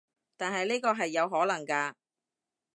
[0.35, 1.93] 但係呢個係有可能㗎